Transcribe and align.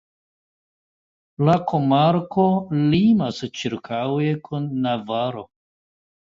La 1.49 1.57
komarko 1.73 2.47
limas 2.95 3.45
ĉirkaŭe 3.61 4.35
kun 4.51 4.69
Navaro. 4.89 5.49